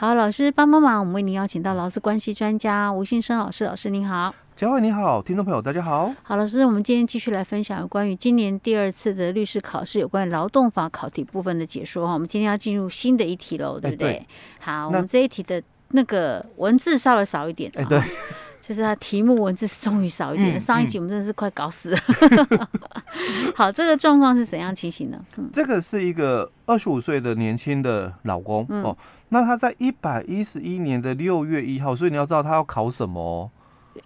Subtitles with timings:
[0.00, 4.34] 好，老师帮帮忙，我们为您邀请到劳资关系专家吴信生老师，老师您好。
[4.56, 6.10] 嘉惠你好，听众朋友大家好。
[6.22, 12.14] 好，老师，我们今天继续来分享有关于今年第二次的律师考试有关于劳动法考题部分的解说哈。
[12.14, 14.12] 我们今天要进入新的一题喽，对不对？
[14.12, 14.26] 对，
[14.60, 17.70] 好，我们这一题的那个文字稍微少一点。
[17.74, 18.00] 哎，对。
[18.60, 21.98] 就是它题目文字终于少一点，嗯、上一集我们真的是快搞死了。
[22.08, 22.58] 嗯、
[23.56, 25.18] 好，这个状况是怎样情形呢？
[25.36, 28.96] 嗯、这个是一个二十五岁的年轻的老公、嗯、哦，
[29.30, 33.50] 那他在一百一十一年的六月一号，所以你要知道他要考什么哦。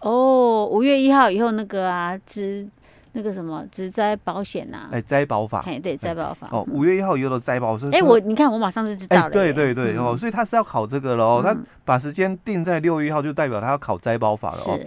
[0.00, 2.68] 哦，五月一号以后那个啊，只。
[3.16, 4.88] 那个什么职灾保险呐？
[4.91, 5.62] 哎，摘保法。
[5.64, 6.48] 哎，对，灾保法。
[6.50, 7.88] 哦，五月一号以后的灾保是。
[7.92, 9.30] 哎，我你看，我马上就知道了。
[9.30, 11.41] 对对对哦，所以他是要考这个了哦。
[11.41, 14.80] 他把时间定在六月一号，就代表他要考摘保法了哦。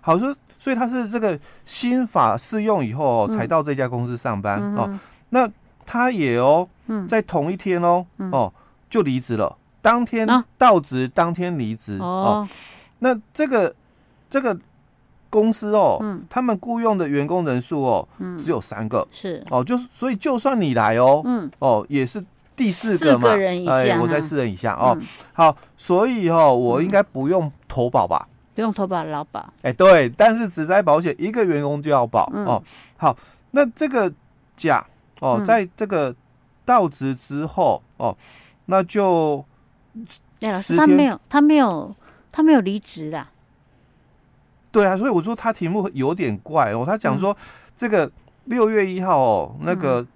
[0.00, 4.98] 好说，所以他是这个新法适用以后哦，才到这家公司上班哦。
[5.30, 5.48] 那
[5.86, 6.68] 他也哦，
[7.08, 8.52] 在同一天哦哦
[8.90, 10.26] 就离职了，当天
[10.58, 12.48] 到职，当天离职哦。
[12.98, 13.72] 那这个
[14.28, 14.58] 这个。
[15.30, 19.44] 公司哦，嗯，他们雇佣的员工人数哦，嗯，只有三个，是。
[19.50, 22.24] 哦，就是所以就算你来哦，嗯，哦，也是
[22.56, 24.96] 第四个嘛，哎，我在四人以下哦，
[25.32, 28.28] 好，所以哦，我应该不用投保吧？
[28.54, 32.60] 不用投保劳保，哎，对，但是只在保险一个员工就要保哦。
[32.96, 33.16] 好，
[33.52, 34.12] 那这个
[34.56, 34.84] 甲
[35.20, 36.12] 哦，在这个
[36.64, 38.16] 到职之后哦，
[38.66, 39.44] 那就，
[40.40, 41.94] 哎，老师他没有，他没有，
[42.32, 43.24] 他没有离职的。
[44.70, 46.84] 对啊，所以我说他题目有点怪哦。
[46.86, 47.36] 他讲说
[47.76, 48.10] 这个
[48.44, 50.06] 六月一号哦，那个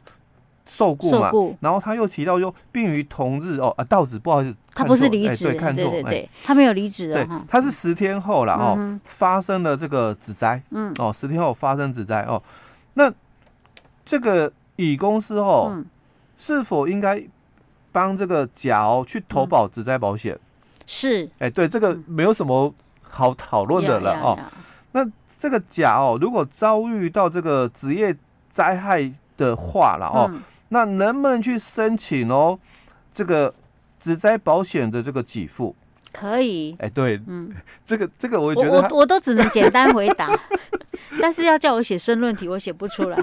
[0.66, 12.42] 受雇嘛，然后他又提到说，并于同日哦啊，道子不好意思，他不是离职，对，看错，对对，他没有离职，对，他是十天后了哦，发生了这个职灾，嗯，哦，十天后发生职灾哦，
[12.94, 13.12] 那
[14.04, 15.82] 这个乙公司哦，
[16.36, 17.22] 是否应该
[17.90, 20.38] 帮这个甲哦去投保职灾保险？
[20.86, 22.72] 是，哎，对，这个没有什么。
[23.12, 24.38] 好讨论的了哦，
[24.92, 25.06] 那
[25.38, 28.16] 这个甲哦，如果遭遇到这个职业
[28.50, 30.32] 灾害的话了哦，
[30.70, 32.58] 那能不能去申请哦？
[33.12, 33.52] 这个
[34.00, 35.76] 职灾保险的这个给付
[36.10, 36.74] 可以？
[36.78, 40.30] 哎，对，嗯，这个这个我也觉得我我都只能简单回答，
[41.20, 43.18] 但是要叫我写申论题，我写不出来。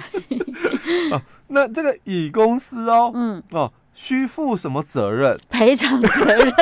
[1.11, 5.39] 哦，那这个乙公司哦，嗯哦，需负什么责任？
[5.49, 6.53] 赔偿责任。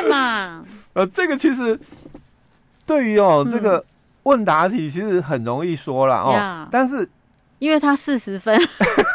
[0.00, 0.64] 对嘛？
[0.94, 1.78] 呃，这个其实
[2.86, 3.84] 对于哦，这个
[4.24, 7.08] 问答题其实很容易说了哦，但是
[7.58, 8.58] 因为他四十分。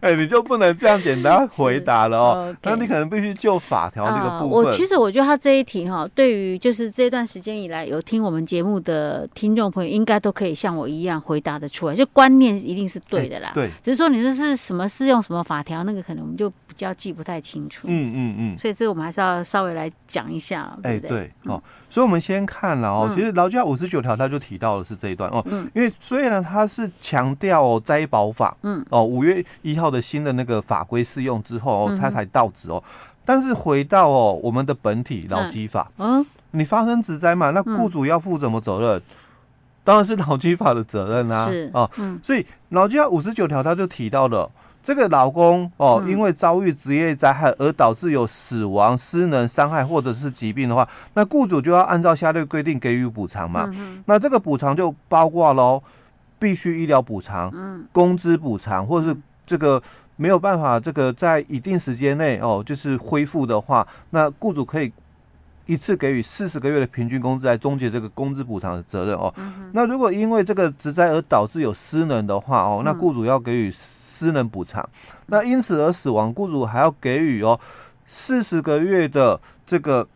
[0.00, 2.56] 哎，你就不能这样简单 回答了哦。
[2.62, 4.48] 那你可能必须就法条这个部分。
[4.48, 11.94] 我其实我觉得他这一题哈，对于就是这段时间以来有听我们节目的听众朋友，应该都可以像我一样回答的出来。
[11.94, 13.52] 就观念一定是对的啦。
[13.54, 13.70] 对。
[13.82, 17.86] 只是说你这是什么适用什么法条，那个可能我们就比较记不太清楚。
[17.88, 18.58] 嗯嗯嗯。
[18.58, 21.08] 所以这个我们还是要稍微来讲一下，对不对？
[21.08, 21.30] 对。
[21.44, 25.42] 哦，所以我们先看了哦，其实劳基法五十九条他就提到的是这一段哦。
[25.46, 25.68] 嗯。
[25.74, 29.85] 因为虽然他是强调哦灾保法，嗯，哦，五月一号。
[29.90, 32.82] 的新的那个法规适用之后哦，他才到职哦。
[33.24, 39.02] 但是回到哦，我们的本体劳基法，嗯，你发生职灾嘛，那雇主要负什么责任？
[39.82, 41.48] 当然是劳基法的责任啊。
[41.48, 41.90] 是哦，
[42.22, 44.48] 所以劳基法五十九条他就提到了
[44.84, 53.68] 这个劳工哦，因为遭遇职业灾害而导致有死亡、失能、伤害或者是疾病的话，那雇主就要按照下列规定给予补偿嘛。
[54.04, 55.82] 那这个补偿就包括喽，
[56.38, 59.16] 必须医疗补偿、嗯工资补偿，或者是。
[59.46, 59.80] 这个
[60.16, 64.92] 没有办法，这个在一定时间内哦，就是恢复的话，那雇主可以
[65.66, 69.32] 一次给予四十个月的平均工资来终结这个工资补偿的责任哦。
[69.36, 74.82] 嗯、那如果因为这个职灾而导致有失能的话哦，那雇主要给予失能补偿。
[74.82, 77.58] 嗯、那因此而死亡，雇主还要给予哦
[78.06, 80.06] 四十个月的这个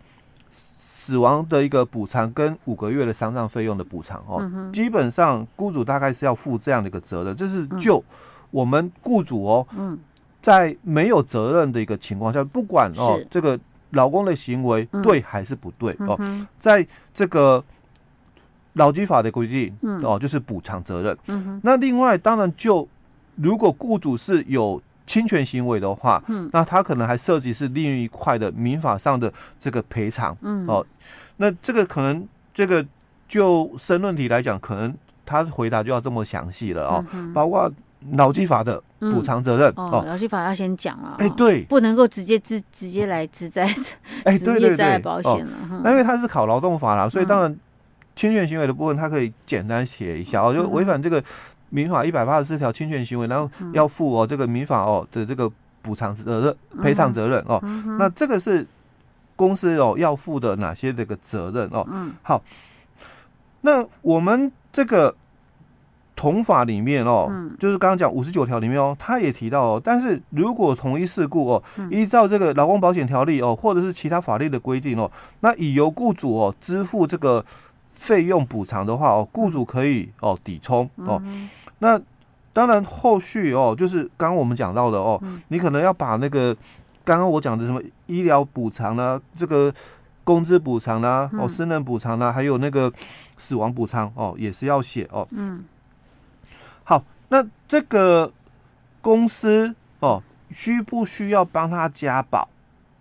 [0.50, 4.38] 死亡的一个补偿跟五个月的丧葬费用的补偿哦。
[4.40, 8.02] 嗯、基本上雇主大概是要负这样的一个责任，这是就。
[8.53, 9.99] 嗯我们雇主哦，嗯，
[10.43, 13.58] 在没有责任的一个情况下，不管哦这个
[13.91, 16.19] 劳工的行为对还是不对哦，
[16.58, 17.62] 在这个
[18.73, 21.61] 劳基法的规定哦，就是补偿责任。
[21.62, 22.88] 那另外，当然就
[23.37, 30.37] 如果雇主是有侵权行为的话，嗯，那他可能还涉及是另一块的民法上的这个赔偿。
[30.41, 30.67] 嗯。
[30.67, 30.85] 哦，
[31.37, 32.85] 那这个可能这个
[33.29, 34.93] 就申论题来讲，可能
[35.25, 37.70] 他回答就要这么详细了哦，包括。
[38.12, 43.67] 劳基法的补偿责任哦，劳基法要先讲了，哎，对，不能够直接直直接来职灾，
[44.25, 45.52] 哎，对对对，保险了。
[45.85, 47.56] 那因为他是考劳动法啦，所以当然
[48.17, 51.23] 侵权行为的部分，他可以简单写一下哦，就违反这个
[51.69, 55.50] 民法一百八十四条侵权行为，然后要负哦这个民法哦的这个
[55.82, 57.61] 补偿责任、赔偿责任哦。
[57.99, 58.67] 那这个是
[59.37, 61.87] 公司哦要负的哪些这个责任哦？
[61.91, 62.43] 嗯，好，
[63.61, 65.14] 那我们这个
[66.20, 77.43] 同法里面哦，嗯、就是刚刚讲五十九条里面哦，他也提到哦，但是如果同一事故哦，依照这个劳工保险条例哦，或者是其他法律的规定哦，那已由雇主哦支付这个
[77.88, 81.22] 费用补偿的话哦，雇主可以哦抵充哦，
[81.78, 81.99] 那。
[82.52, 86.52] 当然，后续哦，就是刚刚我们讲到的哦，嗯、你可能要把那个
[87.05, 89.72] 刚刚我讲的什么医疗补偿呢，这个
[90.25, 92.93] 工资补偿啦，哦，私人补偿啦，还有那个
[93.37, 95.26] 死亡补偿哦，也是要写哦。
[95.31, 95.62] 嗯。
[97.31, 98.32] 好，那这个
[99.00, 102.49] 公司哦，需不需要帮他加保？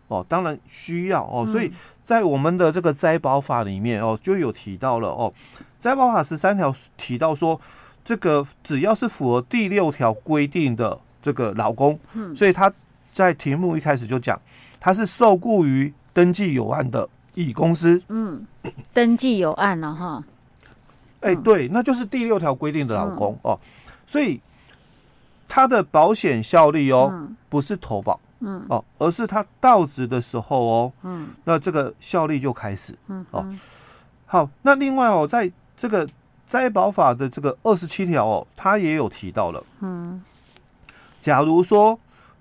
[0.07, 1.45] 哦，当然需要哦。
[1.45, 1.71] 所以
[2.03, 5.33] 在我们的这个灾保法里面哦，就有提到了哦，
[5.77, 7.59] 灾保法十三条提到说。
[8.01, 12.71] 这个只要是符合第六条规定的这个劳工，嗯，所以他
[13.13, 14.39] 在题目一开始就讲，
[14.79, 18.47] 他是受雇于登记有案的乙公司，嗯，
[18.93, 20.23] 登记有案了哈，
[21.19, 23.59] 哎，对，那就是第六条规定的劳工哦，
[24.09, 24.41] 所以
[25.47, 33.45] 它的保险效力哦，不是投保，嗯，哦，而是它到职的时候哦，嗯，那这个效力就开始，嗯，哦，
[34.25, 36.09] 好，那另外哦，在这个。
[36.49, 39.63] 灾保法的这个二十七条哦，它也有提到了。
[39.81, 40.19] 嗯，
[41.19, 41.99] 假如说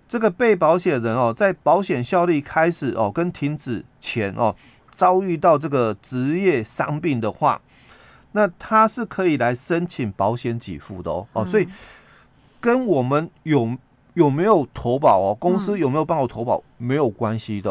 [0.08, 4.56] 这个被保险人哦，在保险效力开始哦跟停止前哦，
[4.90, 7.60] 遭遇到这个职业伤病的话，
[8.32, 11.26] 那他是可以来申请保险给付的哦。
[11.32, 11.66] 哦，所以
[12.60, 13.76] 跟我们有
[14.14, 17.70] 有没有投保哦，公司有没有帮我投保没有关系的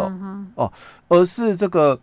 [0.56, 0.71] 哦，
[1.07, 2.00] 而是这个。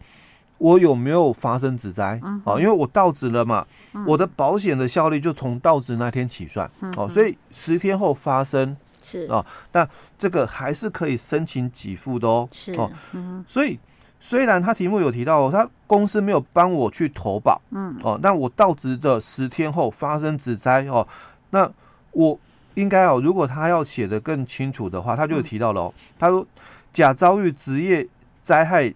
[0.59, 2.19] 我有没有发生职灾？
[2.45, 6.71] 哦，因为我到职了嘛，嗯、我的保险的效力就从到职那天起算。
[6.97, 9.87] 哦，所以十天后发生是哦，那
[10.17, 12.49] 这个还是可以申请给付的哦。
[12.53, 13.79] 是哦，嗯、所以
[14.27, 21.07] 虽然他题目有提到，哦他公司没有帮我去投保，嗯哦，那我到职的十天后发生职灾哦，
[21.51, 21.71] 那
[22.13, 22.39] 我
[22.75, 26.47] 应该哦，如果他要写的更清楚的话，他就有提到了哦，嗯、他说
[26.93, 28.09] 假遭遇职业
[28.43, 28.95] 灾害。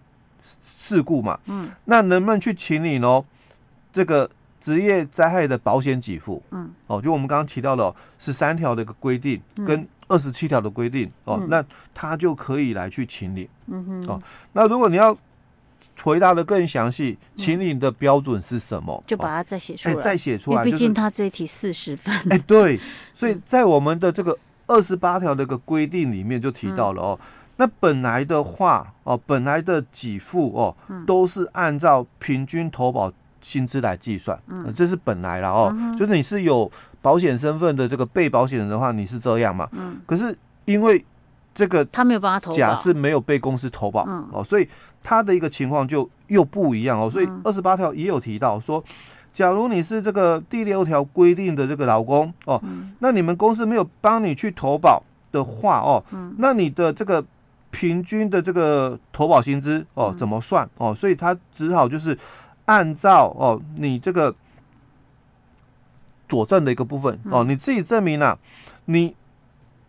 [0.81, 3.23] 事故嘛，嗯，那能不能去请你呢？
[3.93, 4.27] 这个
[4.59, 11.63] 职业灾害的保险给付，嗯，哦，就我们刚刚提到了十三条的一个规定跟二十七条的规定，嗯、哦，那
[11.93, 14.21] 他就可以来去请你，嗯哼，哦，
[14.53, 15.15] 那如果你要
[16.01, 19.03] 回答的更详细，请你的标准是什么？
[19.07, 22.79] 就把它再写出来，再写出来，毕竟他这一题四十分，哎、欸，对，
[23.15, 27.19] 所以在我们的这个二十八条的一个规定里面就提到了哦。
[27.21, 27.27] 嗯。
[27.61, 30.75] 那本来的话哦，本来的给付哦，
[31.05, 33.11] 都是按照平均投保
[33.41, 36.71] 薪资来计算，嗯，这是本来了哦，嗯、就是你是有
[37.01, 41.03] 保险身份的这个被保险人的话，你是这样嘛，嗯，可是因为
[41.53, 44.67] 这个他没有办法投保，甲是没有被公司投保，嗯，哦，所以
[45.03, 48.83] 他的一个情况就又不一样哦，所以二十八条也有提到说，
[49.31, 52.61] 假如你是这个第六条规定的这个劳工哦，
[52.99, 56.03] 那你们公司没有帮你去投保的话哦，
[56.37, 57.23] 那你的这个。
[57.71, 60.67] 平均的这个投保薪资哦，怎么算？
[60.79, 60.91] 哦？
[60.95, 62.17] 所以他只好就是
[62.69, 64.35] 按照哦，你这个
[66.27, 68.37] 佐证的一个部分哦，你自己证明啊，
[68.85, 69.15] 你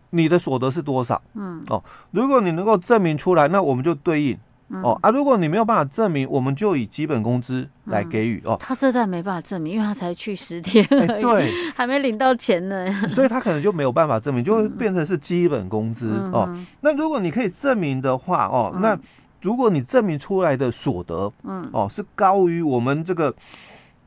[0.09, 1.21] 你的所得是多少？
[1.35, 4.37] 嗯哦，如果你能够证明出来，那我们就对应。
[4.83, 5.11] 哦啊！
[5.11, 8.55] 如果你没有办法证明，我们就以基本工资来给予哦。
[8.57, 16.57] 他这段没办法证明，因为他才去十天对， 还没领到钱呢， 所以他可能就没有办法证明，就会变成是基本工资哦。
[16.79, 18.97] 那如果你可以证明的话哦，那
[19.41, 23.35] 如果你证明出来的所得，嗯哦，是高于我们这个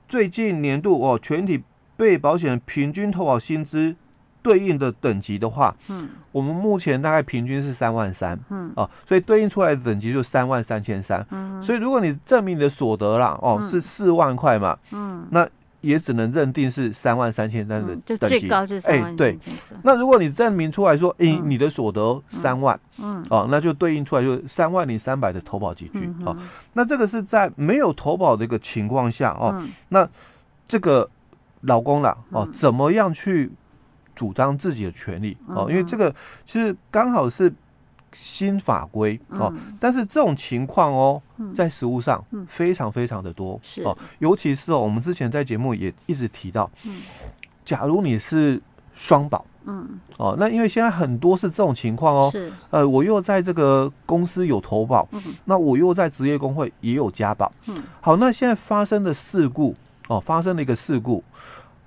[0.08, 1.62] 最近年度哦全体
[1.96, 3.96] 被保险人平均投保薪资。
[4.44, 15.48] 对应的等级的话，嗯，我们目前大概平均是三万三，嗯，哦，所以对应出来的等级就三万三千三，嗯，所以如果你证明你的所得啦，哦，是四万块嘛，嗯，那
[15.84, 19.38] 也只能认定是三万三千三的等级，就最高是三万，对，
[19.82, 26.36] 那如果你证明出来说，诶，你的所得三万，嗯，哦，那就对应出来就三万零三百的投保级距，哦，
[26.72, 30.08] 那这个是在没有投保的一个情况下，哦，那
[30.66, 31.08] 这个
[31.60, 33.52] 老公啦，哦，怎么样去？
[34.16, 36.14] 主张自己的权利哦，因为这个
[36.44, 37.52] 其实刚好是
[38.14, 41.20] 新法规哦，但是这种情况哦，
[41.54, 46.70] 在实务上非常非常的多哦，尤其是哦，我们之前在节目也一直提到，
[47.64, 48.60] 假如你是
[48.92, 52.52] 双保，嗯，哦，那因为现在很多是这种情况哦，是。
[52.70, 55.08] 呃，我又在这个公司有投保，
[55.44, 59.74] 那我又在职业工会也有加保，嗯，好，那现在发生的事故
[60.08, 61.22] 哦，发生了一个事故，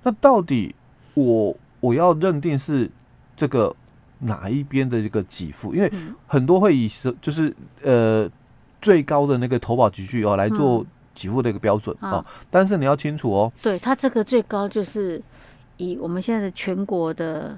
[0.02, 0.74] 那到底
[1.14, 1.56] 我？
[1.80, 2.90] 我要认定是
[3.36, 3.72] 这个
[4.20, 5.92] 哪一边的这个给付，因为
[6.26, 8.28] 很多会以就是呃
[8.80, 10.84] 最高的那个投保集聚哦来做
[11.14, 15.20] 给付的一个标准、嗯、哦，但是你要清楚哦，对，它这个最高就是
[15.76, 17.56] 以我们现在的全国的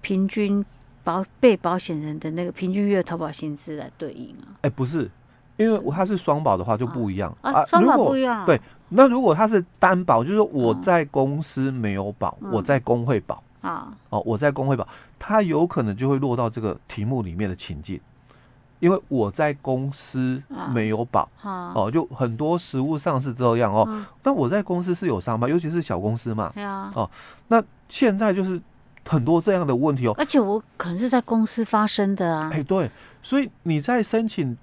[0.00, 0.64] 平均
[1.02, 5.10] 保被保险人的那个平均月投保薪资来对应啊，哎、欸，不是，
[5.56, 7.34] 因为它是双保的话就不一样。
[7.40, 8.60] 啊，双保不一样，对，
[8.90, 13.42] 那如果它是单保，就是我在公司没有保，嗯、我在工会保。
[13.60, 13.92] 啊。
[14.08, 14.86] 哦，我在工会保，
[15.20, 18.00] 他有可能就会落到这个题目里面的情境，
[18.78, 23.84] 因为我在公司没有保，啊、哦，就很多实物上是这样哦。
[23.88, 26.50] 嗯、但我在公司是有上班，尤其是小公司嘛，
[26.94, 27.08] 哦，
[27.48, 28.60] 那现在就是
[29.06, 30.14] 很多这样的问题哦。
[30.16, 32.90] 而且我可能是在公司发生的啊，哎，对，
[33.22, 34.56] 所以你在申请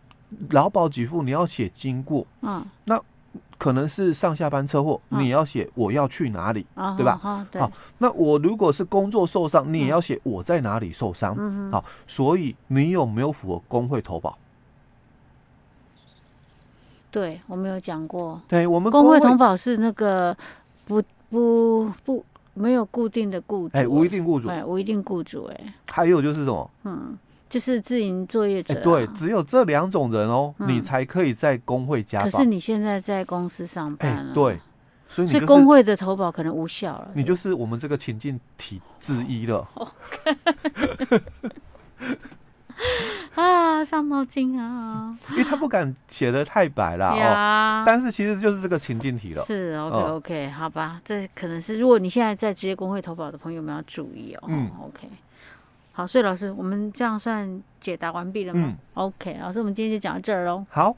[0.49, 2.99] 劳保给付，你要写经过，嗯，那。
[3.57, 7.19] 可能是上下班车祸，你要写我要去哪里，哦、对吧？
[7.53, 11.35] 好，那我如果是工作受伤，你也要写我在哪里受伤。
[11.37, 14.37] 嗯、好，所以你有没有符合工会投保？
[17.09, 18.39] 对，我没有讲过。
[18.47, 20.37] 对，我们工会投保是那个
[20.85, 26.69] 不不不没有固定的雇主，哎，无一定雇主，哎，无一定雇主，哎，还有就是什么？
[26.83, 27.17] 嗯。
[27.49, 32.29] 就是自营作业者、啊，对，只有这两种人哦，嗯、你才可以在工会加保。
[32.29, 34.59] 可是你现在在公司上班了，对，
[35.07, 37.09] 所以你、就是、工会的投保可能无效了。
[37.13, 39.67] 你就是我们这个情境体之一了。
[43.33, 45.17] 啊，上脑筋啊！
[45.31, 49.43] 因为他不敢写的太白了呀、哦，但是其实就是这个情境题了。
[49.45, 54.43] 是 OK OK，、哦、好吧，这可能是如果你现在在职业工会投保的朋友们要注意哦。
[54.47, 55.07] 嗯，OK。
[55.97, 58.67] 好，所以老师，我们这样算解答完毕了吗？
[58.67, 60.63] 嗯，OK，老师，我们今天就讲到这儿喽。
[60.69, 60.95] 好。